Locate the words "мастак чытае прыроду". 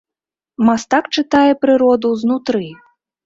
0.69-2.13